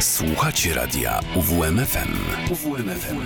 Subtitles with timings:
[0.00, 2.12] Słuchacie radia UWMFM.
[2.50, 3.16] UWMFM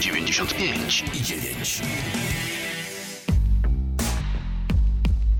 [0.00, 1.82] 95 i 9.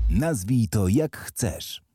[0.09, 1.86] Nazwij to jak chcesz.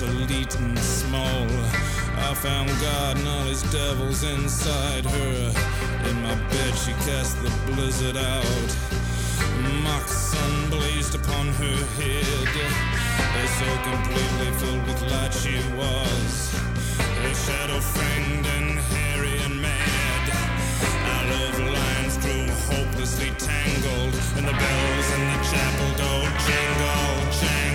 [0.00, 1.46] obsolete and small.
[2.18, 5.52] I found God and all his devils inside her.
[6.08, 8.68] In my bed, she cast the blizzard out.
[9.82, 12.48] Mock sun blazed upon her head.
[13.42, 16.54] As so completely filled with light she was.
[17.26, 20.24] A shadow fanged and hairy and mad.
[21.10, 24.14] Our love lines grew hopelessly tangled.
[24.36, 27.67] And the bells in the chapel door jingle, jangle.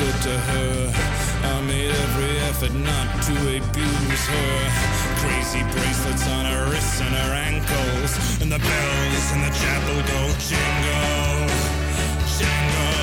[0.00, 0.92] good to her.
[1.44, 4.56] I made every effort not to abuse her.
[5.22, 10.20] Crazy bracelets on her wrists and her ankles, and the bells in the chapel go
[10.48, 11.48] jingle,
[12.38, 12.99] jingle.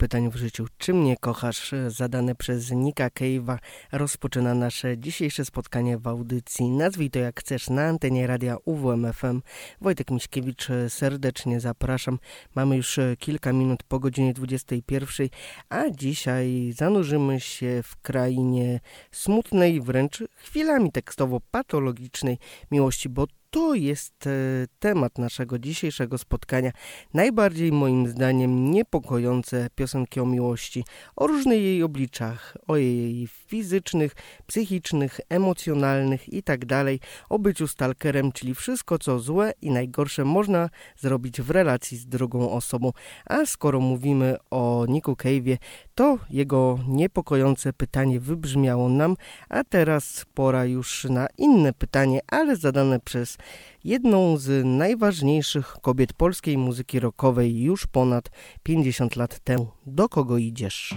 [0.00, 3.58] Pytań w życiu, czy mnie kochasz, zadane przez Nika Cave'a,
[3.92, 6.70] rozpoczyna nasze dzisiejsze spotkanie w audycji.
[6.70, 9.42] Nazwij to jak chcesz na antenie radia UWMFM.
[9.80, 12.18] Wojtek Miśkiewicz, serdecznie zapraszam.
[12.54, 15.28] Mamy już kilka minut po godzinie 21,
[15.68, 18.80] a dzisiaj zanurzymy się w krainie
[19.12, 22.36] smutnej, wręcz chwilami tekstowo-patologicznej
[22.70, 24.30] miłości, bo to jest e,
[24.78, 26.72] temat naszego dzisiejszego spotkania.
[27.14, 30.84] Najbardziej moim zdaniem niepokojące piosenki o miłości,
[31.16, 34.14] o różnych jej obliczach, o jej fizycznych,
[34.46, 36.66] psychicznych, emocjonalnych itd.
[36.66, 42.06] Tak o byciu stalkerem, czyli wszystko co złe i najgorsze można zrobić w relacji z
[42.06, 42.92] drugą osobą.
[43.26, 45.56] A skoro mówimy o Niku Cave'ie,
[46.00, 49.16] to jego niepokojące pytanie wybrzmiało nam,
[49.48, 53.38] a teraz pora już na inne pytanie, ale zadane przez
[53.84, 58.30] jedną z najważniejszych kobiet polskiej muzyki rockowej już ponad
[58.62, 59.68] 50 lat temu.
[59.86, 60.94] Do kogo idziesz?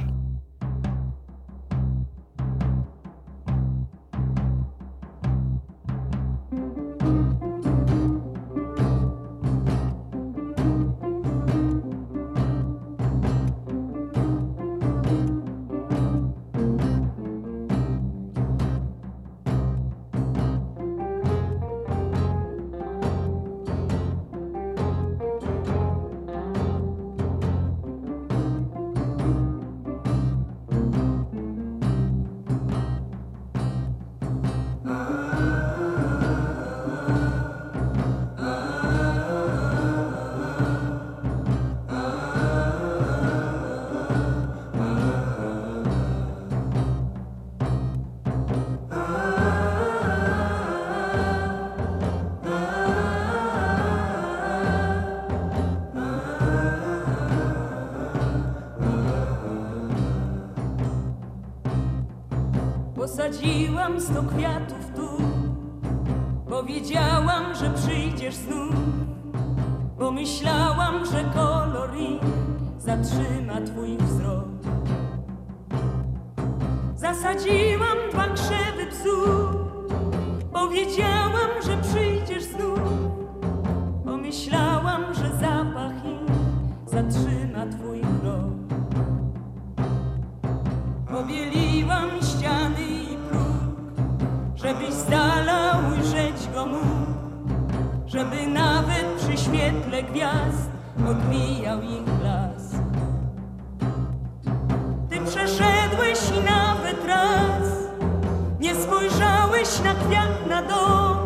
[109.82, 111.18] Na kwiat na dom,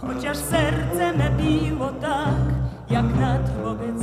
[0.00, 2.34] chociaż serce me biło tak,
[2.90, 3.98] jak na trwogę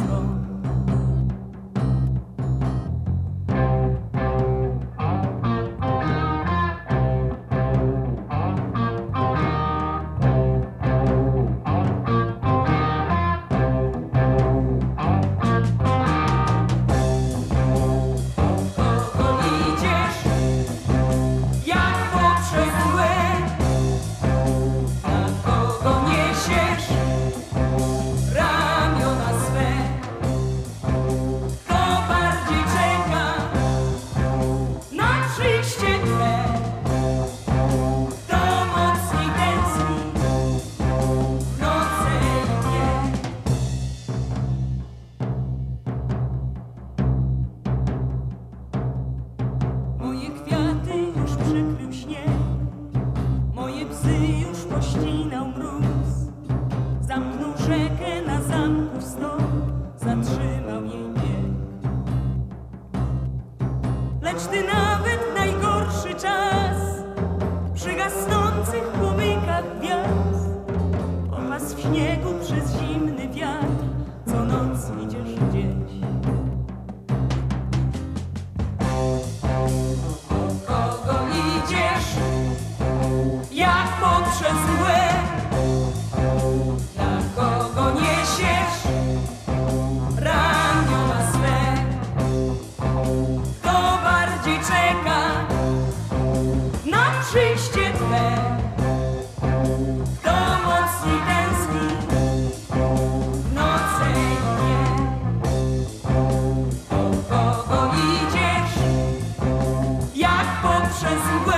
[110.97, 111.56] przez.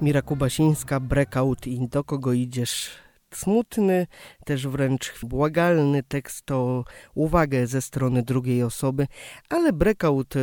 [0.00, 2.90] Mira Kubasińska, Breakout i Do kogo idziesz?
[3.34, 4.06] Smutny,
[4.44, 6.84] też wręcz błagalny tekst o
[7.14, 9.06] uwagę ze strony drugiej osoby,
[9.48, 10.40] ale Breakout, e,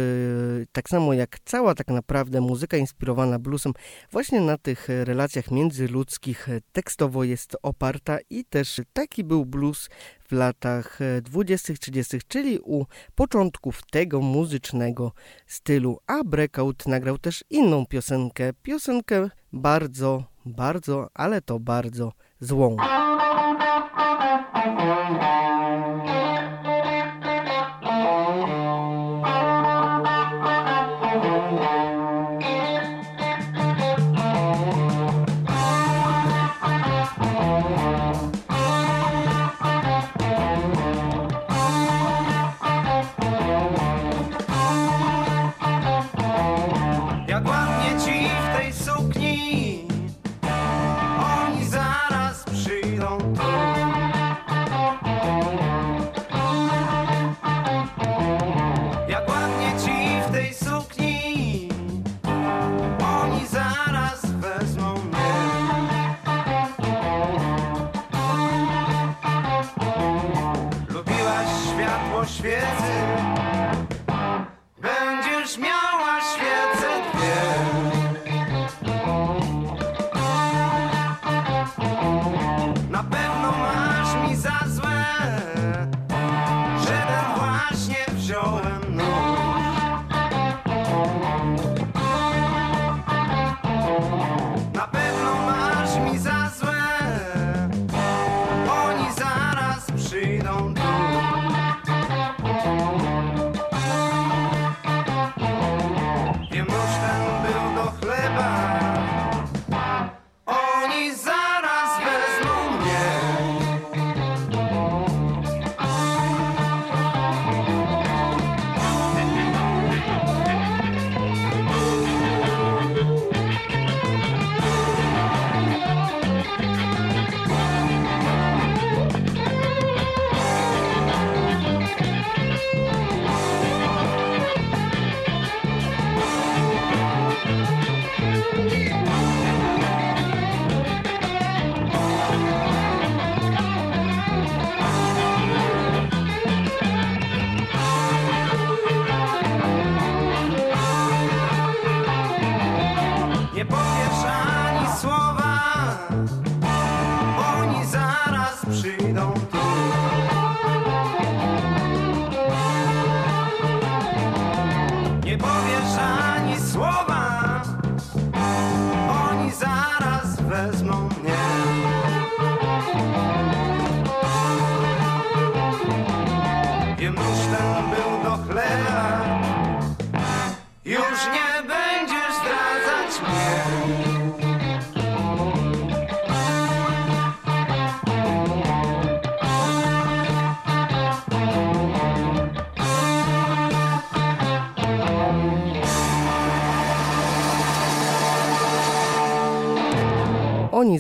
[0.72, 3.74] tak samo jak cała tak naprawdę muzyka inspirowana bluesem,
[4.12, 9.90] właśnie na tych relacjach międzyludzkich tekstowo jest oparta i też taki był blues
[10.28, 15.12] w latach 20-30, czyli u początków tego muzycznego
[15.48, 16.00] stylu.
[16.08, 22.76] A Breakout nagrał też inną piosenkę, piosenkę bardzo, bardzo, ale to bardzo złą.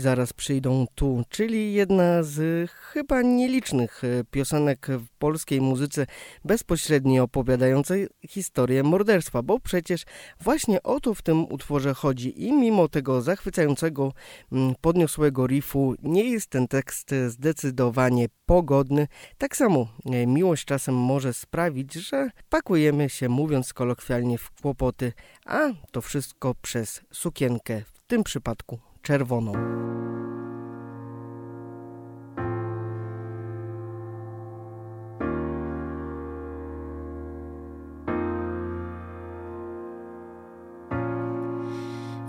[0.08, 6.06] Zaraz przyjdą tu, czyli jedna z chyba nielicznych e, piosenek w polskiej muzyce
[6.46, 10.04] bezpośrednio opowiadającej historię morderstwa, bo przecież
[10.40, 14.14] właśnie o to w tym utworze chodzi i mimo tego zachwycającego,
[14.52, 19.08] mm, podniosłego riffu nie jest ten tekst zdecydowanie pogodny.
[19.38, 25.14] Tak samo e, miłość czasem może sprawić, że pakujemy się, mówiąc kolokwialnie, w kłopoty,
[25.46, 25.60] a
[25.92, 29.52] to wszystko przez sukienkę, w tym przypadku czerwoną.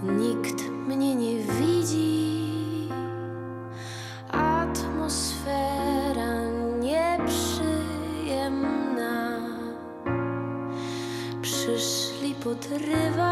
[0.03, 2.89] Nikt mnie nie widzi,
[4.33, 5.71] atmosfera
[6.81, 7.79] nieprzyjemna.
[11.43, 13.28] Przyszli podrywać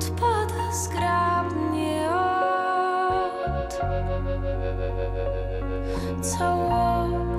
[0.00, 3.76] odpada zgrabnie od
[6.20, 7.29] całości.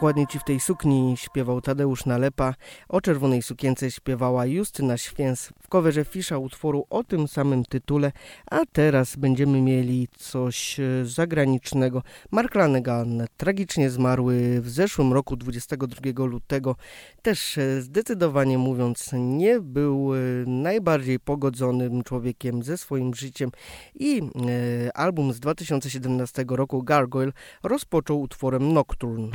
[0.00, 2.54] Dokładnie ci w tej sukni śpiewał Tadeusz Nalepa,
[2.88, 5.52] o czerwonej sukience śpiewała Justyna Święs.
[5.62, 8.12] W coverze Fisza utworu o tym samym tytule,
[8.50, 12.02] a teraz będziemy mieli coś e, zagranicznego.
[12.30, 16.76] Mark Lanegan tragicznie zmarły w zeszłym roku 22 lutego,
[17.22, 23.50] też e, zdecydowanie mówiąc nie był e, najbardziej pogodzonym człowiekiem ze swoim życiem.
[23.94, 24.22] I
[24.94, 27.32] album z 2017 roku Gargoyle
[27.62, 29.28] rozpoczął utworem Nocturne.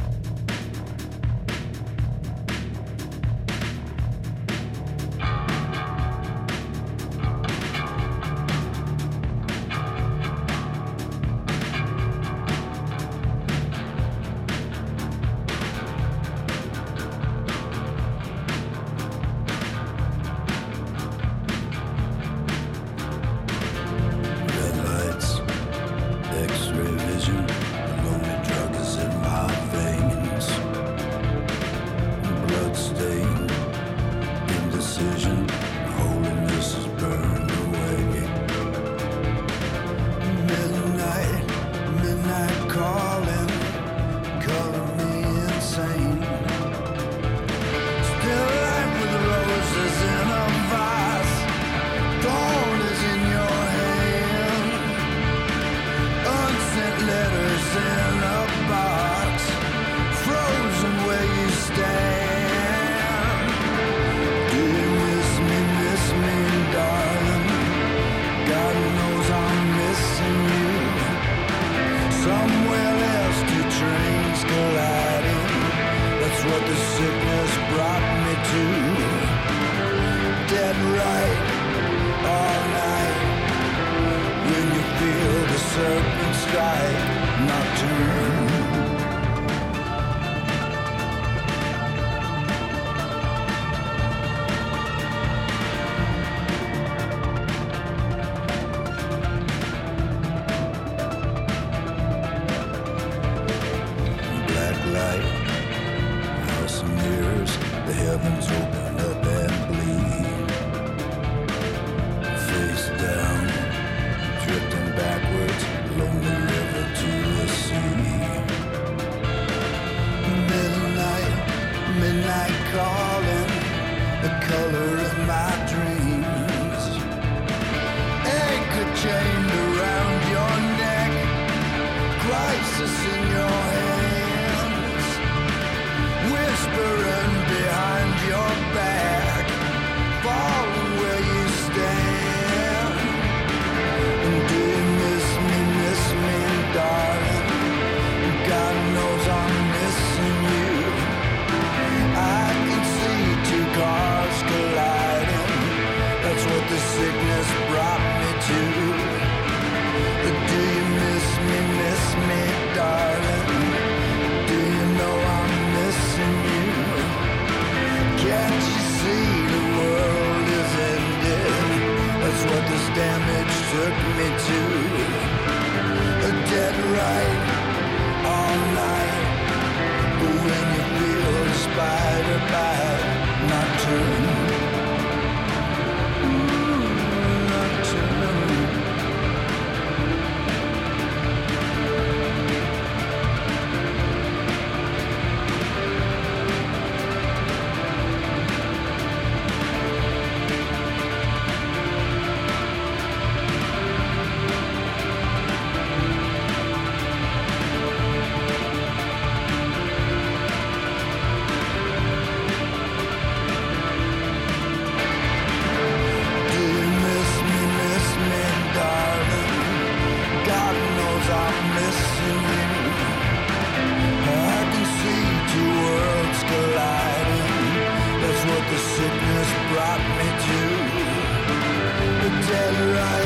[232.84, 233.25] Right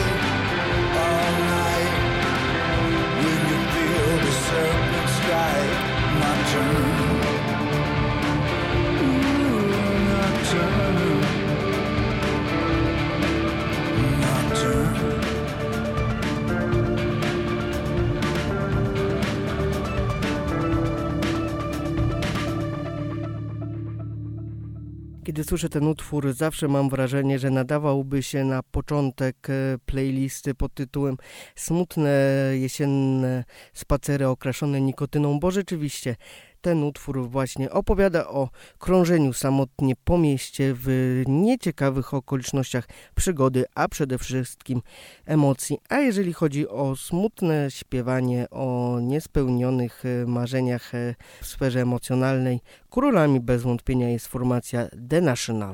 [25.40, 30.74] Kiedy słyszę ten utwór, zawsze mam wrażenie, że nadawałby się na początek e, playlisty pod
[30.74, 31.18] tytułem
[31.56, 32.12] Smutne
[32.54, 36.16] jesienne spacery okraszone nikotyną, bo rzeczywiście
[36.62, 40.88] ten utwór właśnie opowiada o krążeniu samotnie po mieście w
[41.28, 44.82] nieciekawych okolicznościach przygody, a przede wszystkim
[45.26, 45.78] emocji.
[45.90, 53.40] A jeżeli chodzi o smutne śpiewanie o niespełnionych e, marzeniach e, w sferze emocjonalnej, królami
[53.40, 55.74] bez wątpienia jest formacja The National.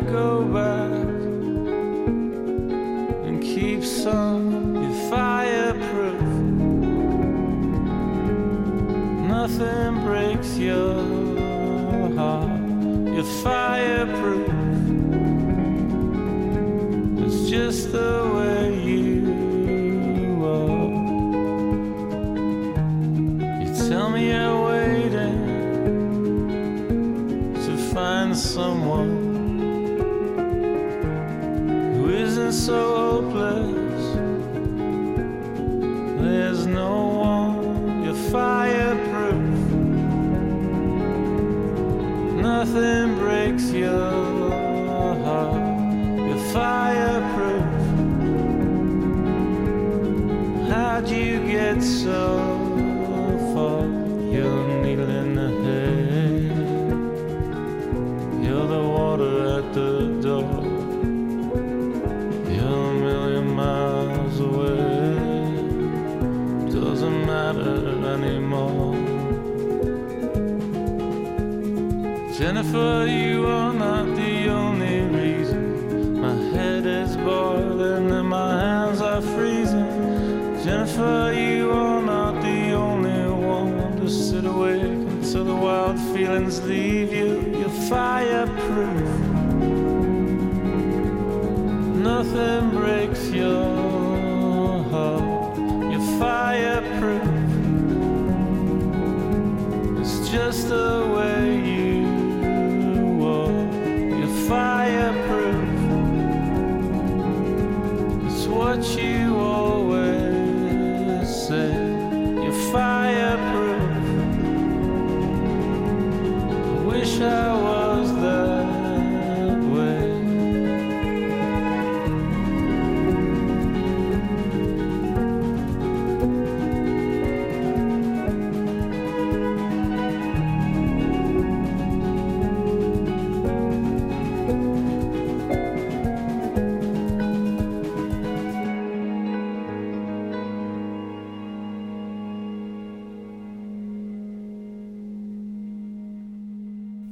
[0.00, 0.90] Go back
[3.26, 4.74] and keep some.
[4.74, 6.22] You're fireproof.
[9.28, 10.94] Nothing breaks your
[12.14, 12.60] heart.
[13.14, 14.48] You're fireproof.
[17.24, 18.75] It's just the way
[32.52, 34.14] so hopeless.
[36.20, 39.34] There's no one, you're fireproof.
[42.40, 44.50] Nothing breaks your
[45.24, 46.18] heart.
[46.18, 47.64] You're fireproof.
[50.68, 52.45] How'd you get so
[72.66, 76.20] Jennifer, you are not the only reason.
[76.20, 79.86] My head is boiling and my hands are freezing.
[80.64, 87.12] Jennifer, you are not the only one to sit awake until the wild feelings leave
[87.12, 87.56] you.
[87.56, 89.00] You're fireproof.
[92.10, 95.56] Nothing breaks your heart.
[95.92, 97.22] You're fireproof.
[100.00, 101.15] It's just the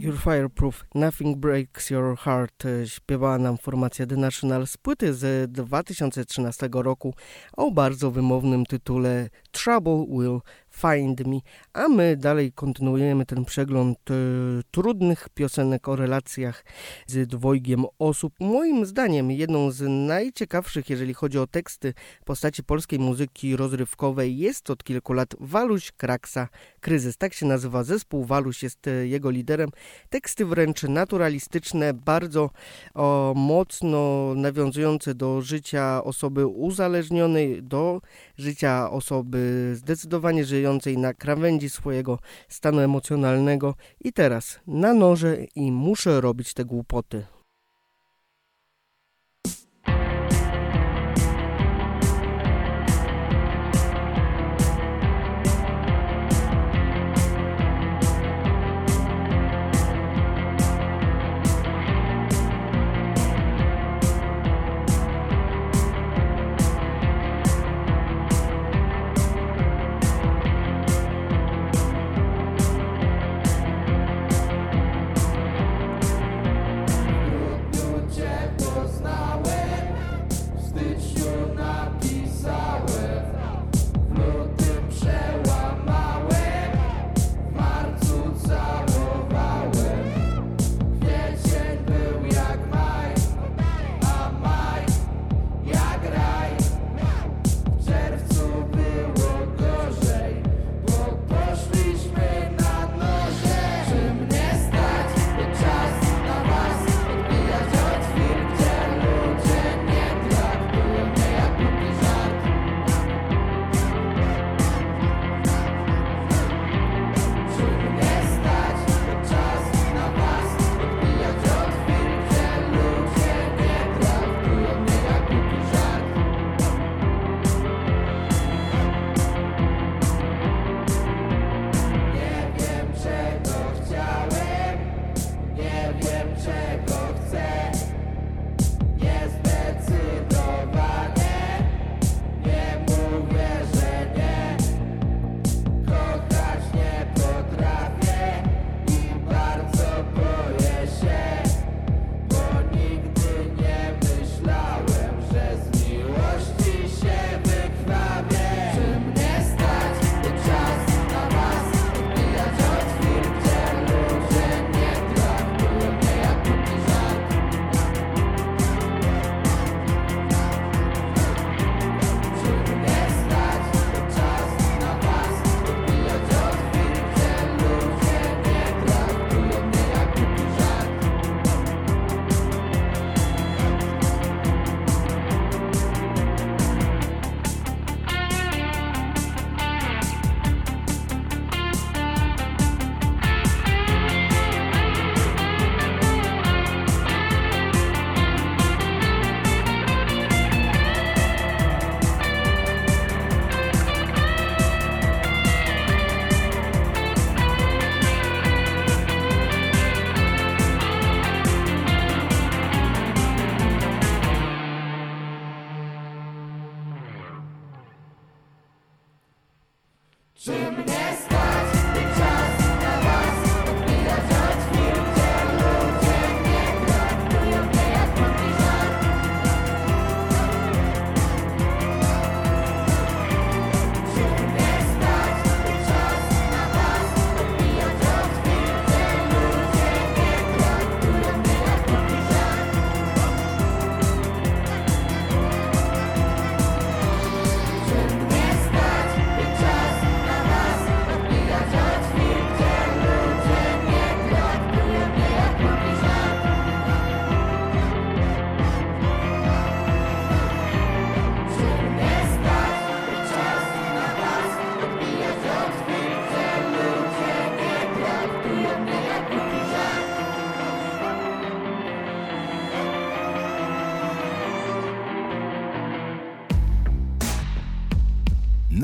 [0.05, 5.53] You're Fireproof, Nothing Breaks Your Heart e, śpiewała nam formacja The National z płyty z
[5.53, 7.15] 2013 roku
[7.57, 10.41] o bardzo wymownym tytule Trouble Will
[10.75, 11.39] Find Me,
[11.73, 14.15] a my dalej kontynuujemy ten przegląd e,
[14.71, 16.65] trudnych piosenek o relacjach
[17.07, 18.35] z dwojgiem osób.
[18.41, 24.85] Moim zdaniem jedną z najciekawszych, jeżeli chodzi o teksty postaci polskiej muzyki rozrywkowej jest od
[24.85, 26.49] kilku lat Waluś Kraksa
[26.81, 27.17] Kryzys.
[27.17, 29.71] Tak się nazywa zespół, Waluś jest e, jego liderem.
[30.09, 32.51] Teksty wręcz naturalistyczne, bardzo
[32.95, 38.01] o, mocno nawiązujące do życia osoby uzależnionej, do
[38.39, 40.64] życia osoby zdecydowanie żyjącej
[40.97, 47.34] na krawędzi swojego stanu emocjonalnego i teraz na noże i muszę robić te głupoty.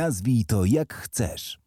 [0.01, 1.59] Nazwij to jak chcesz.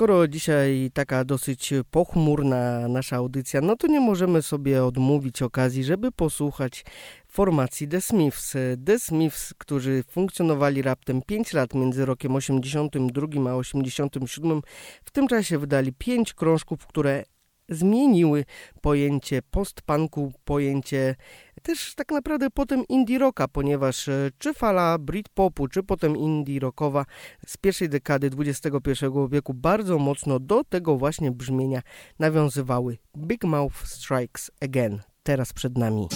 [0.00, 6.12] Skoro dzisiaj taka dosyć pochmurna nasza audycja, no to nie możemy sobie odmówić okazji, żeby
[6.12, 6.84] posłuchać
[7.28, 8.56] formacji The Smiths.
[8.86, 14.62] The Smiths, którzy funkcjonowali raptem 5 lat między rokiem 82 a 87.
[15.04, 17.24] W tym czasie wydali 5 krążków, które
[17.68, 18.44] zmieniły
[18.80, 21.16] pojęcie postpunku, pojęcie
[21.62, 27.04] Też tak naprawdę potem indie rocka, ponieważ e, czy fala Britpopu, czy potem indie rockowa
[27.46, 31.82] z pierwszej dekady XXI wieku bardzo mocno do tego właśnie brzmienia
[32.18, 32.98] nawiązywały.
[33.16, 36.08] Big Mouth Strikes Again, teraz przed nami.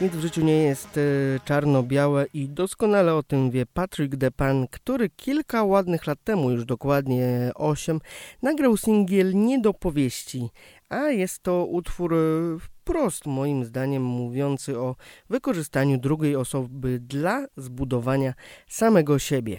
[0.00, 1.00] Nic w życiu nie jest e,
[1.44, 7.50] czarno-białe i doskonale o tym wie Patrick DePan, który kilka ładnych lat temu, już dokładnie
[7.54, 8.00] 8,
[8.42, 10.48] nagrał singiel Nie do powieści,
[10.88, 12.18] a jest to utwór e,
[12.58, 14.96] wprost moim zdaniem mówiący o
[15.30, 18.34] wykorzystaniu drugiej osoby dla zbudowania
[18.68, 19.58] samego siebie.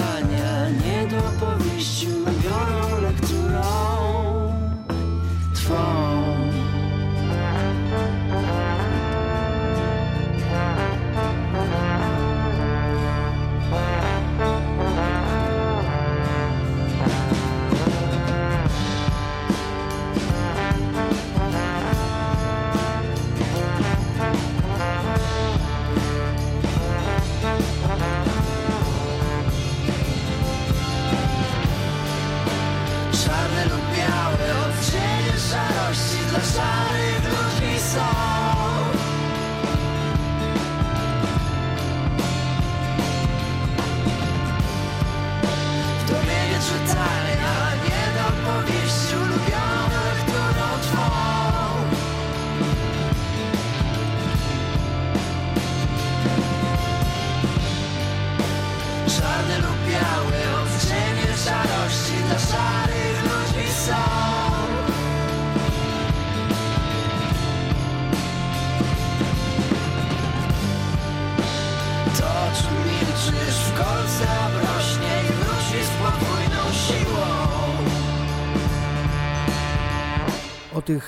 [0.00, 0.29] none.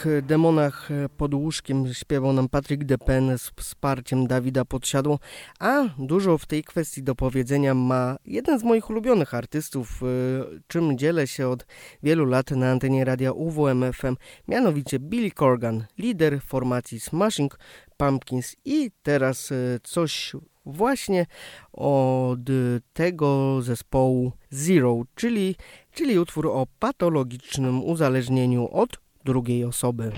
[0.07, 5.19] E, demonach e, pod łóżkiem śpiewał nam Patrick Depen z wsparciem Dawida Podsiadło,
[5.61, 10.07] a dużo w tej kwestii do powiedzenia ma jeden z moich ulubionych artystów, e,
[10.67, 11.67] czym dzielę się od
[12.03, 14.17] wielu lat na antenie radia UWMFM,
[14.49, 17.59] mianowicie Billy Corgan, lider formacji Smashing
[17.97, 18.57] Pumpkins.
[18.65, 20.33] I teraz coś
[20.67, 21.27] właśnie
[21.73, 22.41] od
[22.93, 25.57] tego zespołu Zero, czyli,
[25.93, 30.13] czyli utwór o patologicznym uzależnieniu od drugiej osoby.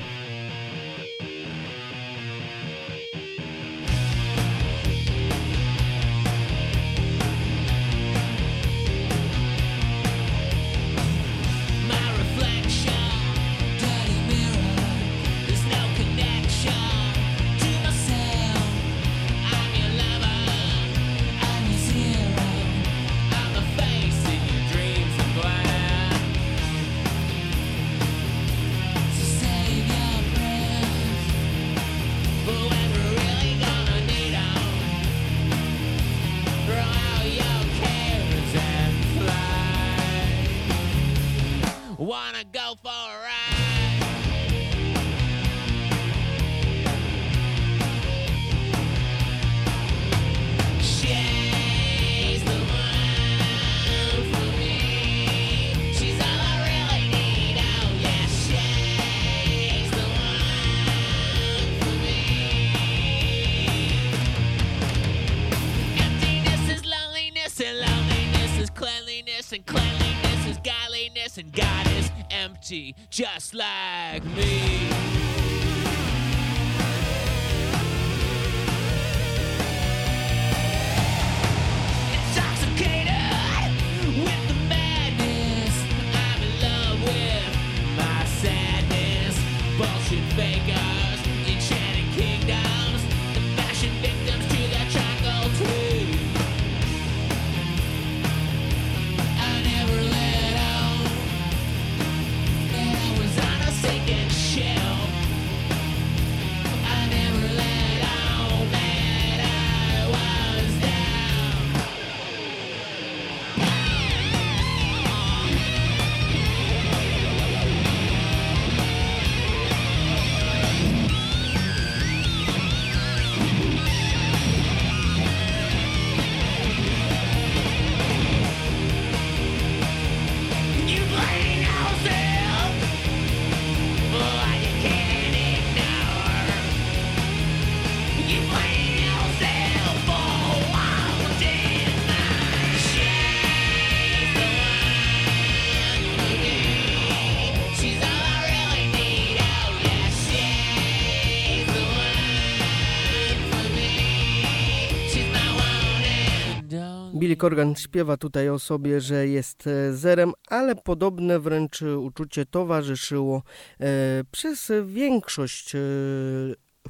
[157.45, 163.43] Corgan śpiewa tutaj o sobie, że jest e, zerem, ale podobne wręcz uczucie towarzyszyło
[163.81, 163.87] e,
[164.31, 165.79] przez większość e,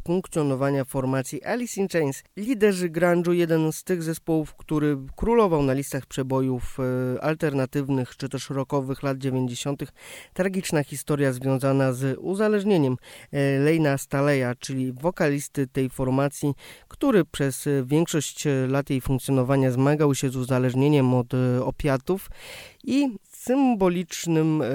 [0.05, 2.22] funkcjonowania formacji Alice in Chains.
[2.36, 8.50] Liderzy grunge'u, jeden z tych zespołów, który królował na listach przebojów e, alternatywnych czy też
[8.50, 9.82] rockowych lat 90.
[10.34, 12.96] Tragiczna historia związana z uzależnieniem
[13.32, 16.55] e, Lejna Staleja, czyli wokalisty tej formacji,
[16.88, 21.32] który przez e, większość lat jej funkcjonowania zmagał się z uzależnieniem od
[21.64, 22.30] opiatów
[22.84, 23.09] i
[23.45, 24.66] symbolicznym e,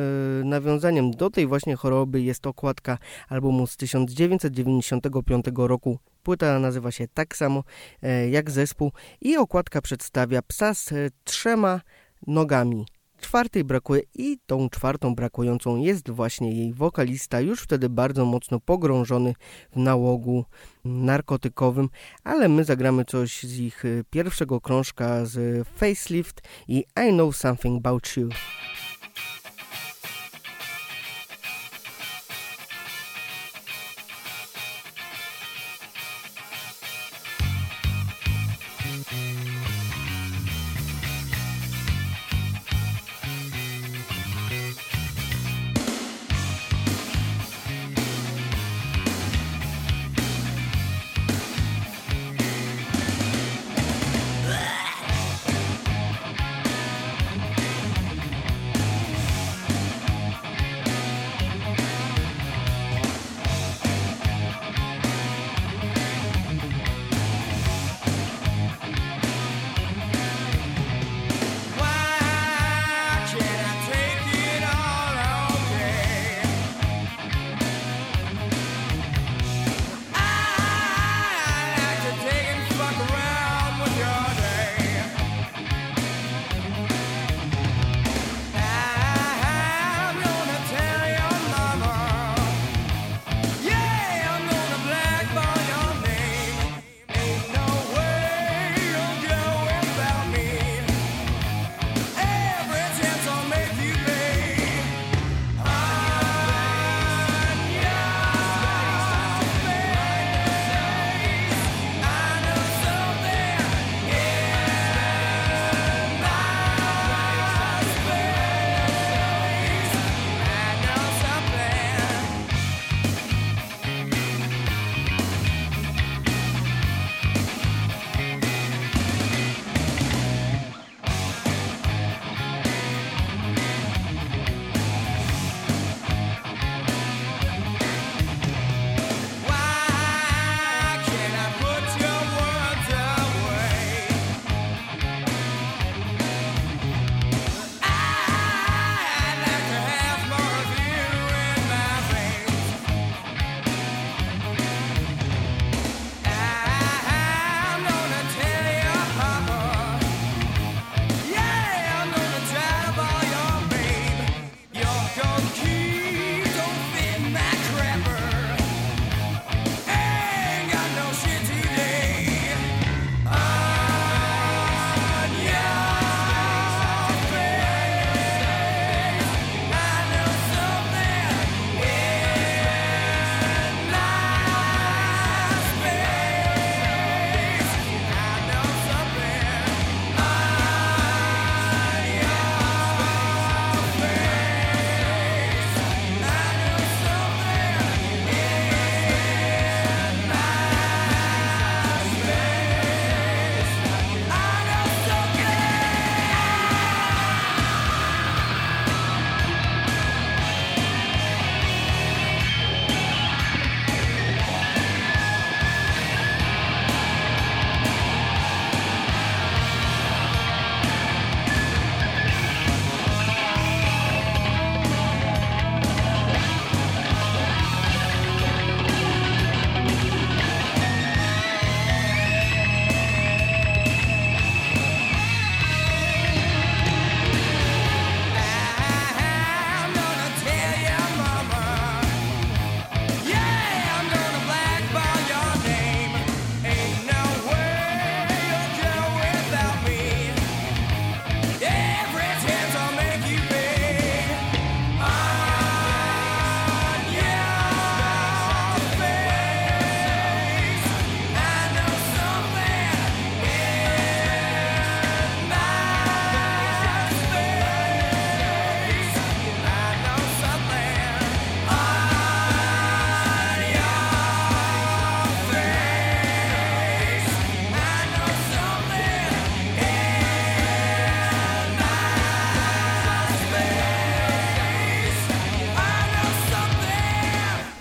[0.45, 2.97] nawiązaniem do tej właśnie choroby jest okładka
[3.30, 5.99] albumu z 1995 roku.
[6.24, 7.63] Płyta nazywa się tak samo
[8.03, 8.91] e, jak zespół
[9.22, 11.82] i okładka przedstawia psa z e, trzema
[12.28, 12.86] nogami.
[13.22, 19.34] Czwartej brakuje i tą czwartą brakującą jest właśnie jej wokalista, już wtedy bardzo mocno pogrążony
[19.72, 20.45] w nałogu
[20.86, 21.89] narkotykowym,
[22.24, 27.78] ale my zagramy coś z ich e, pierwszego krążka z Facelift i I Know Something
[27.78, 28.30] About You.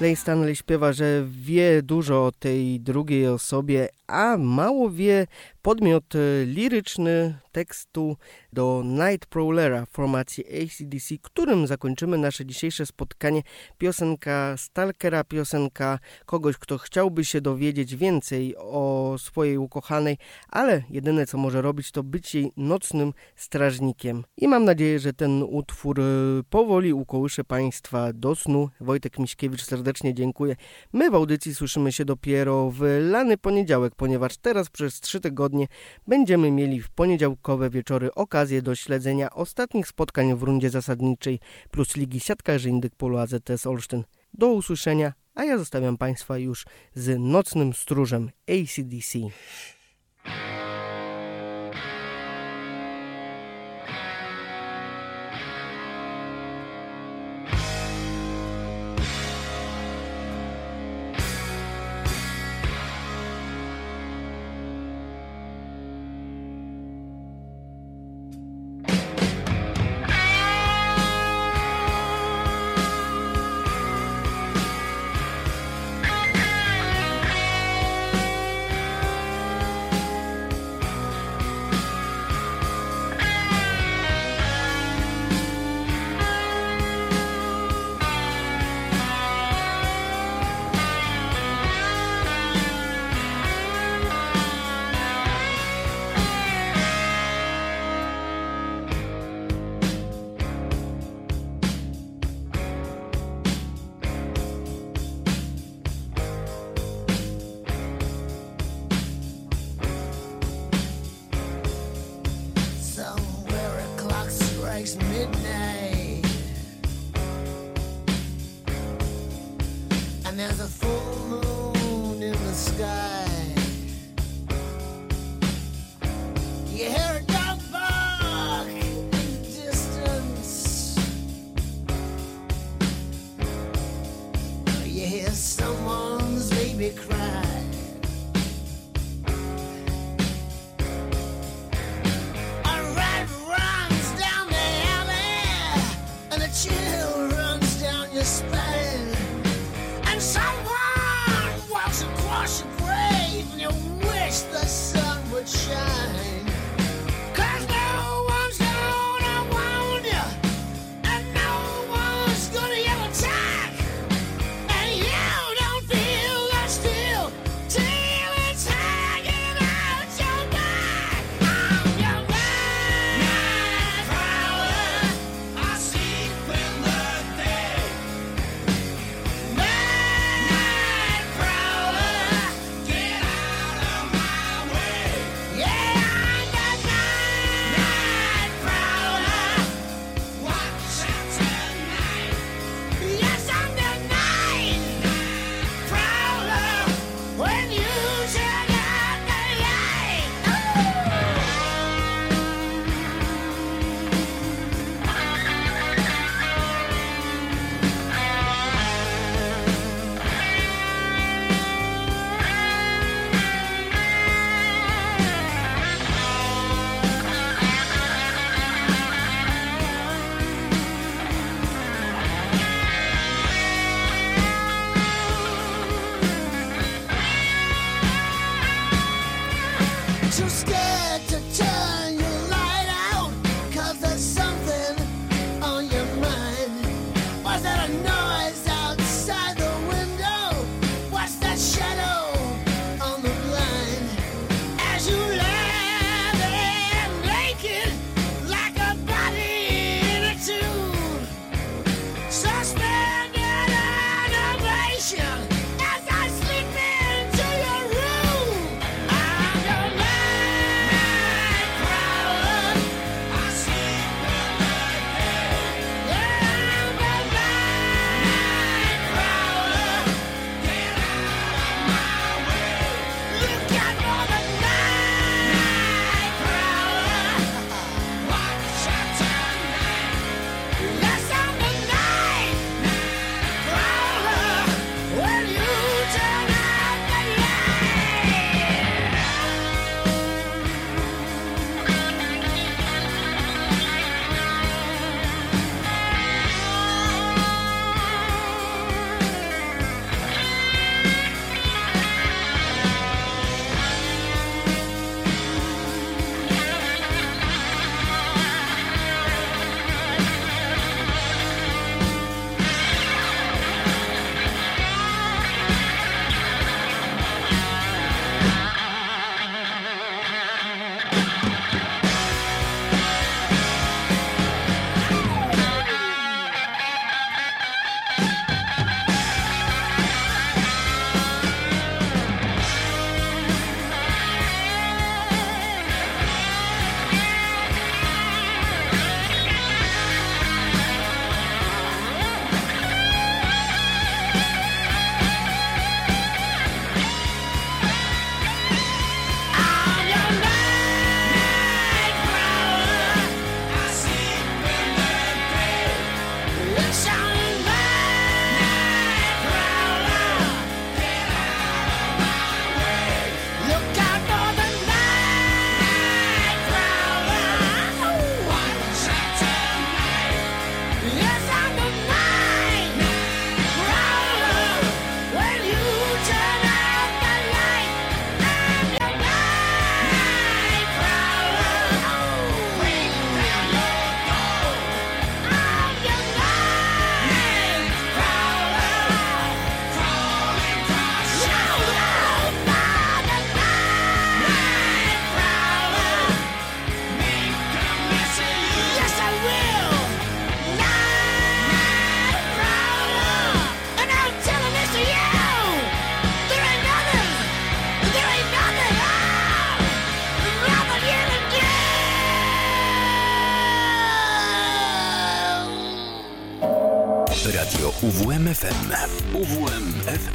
[0.08, 5.26] Lej Stanley śpiewa, że wie dużo o tej drugiej osobie, a mało wie
[5.62, 8.16] podmiot e, liryczny tekstu
[8.52, 13.42] do Night Prowlera formacji ACDC, którym zakończymy nasze dzisiejsze spotkanie.
[13.78, 20.16] Piosenka Stalkera, piosenka kogoś, kto chciałby się dowiedzieć więcej o swojej ukochanej,
[20.48, 24.24] ale jedyne co może robić to być jej nocnym strażnikiem.
[24.36, 26.04] I mam nadzieję, że ten utwór e,
[26.50, 28.68] powoli ukołysze Państwa do snu.
[28.80, 30.56] Wojtek Miśkiewicz serdecznie dziękuję.
[30.92, 35.57] My w audycji słyszymy się dopiero w lany poniedziałek, ponieważ teraz przez trzy tygodnie
[36.06, 41.40] będziemy mieli w poniedziałkowe wieczory okazję do śledzenia ostatnich spotkań w rundzie zasadniczej
[41.70, 44.04] plus Ligi Siatkarzy Indyk Polu AZS Olsztyn.
[44.34, 49.18] Do usłyszenia, a ja zostawiam Państwa już z nocnym stróżem ACDC.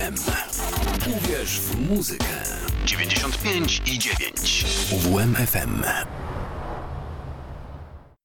[0.04, 0.24] UWMFM.
[1.08, 2.26] Uwierz w muzykę.
[2.86, 4.66] 95 i 9.
[4.92, 5.84] UWMFM.